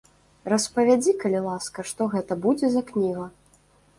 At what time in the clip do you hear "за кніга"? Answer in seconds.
2.77-3.29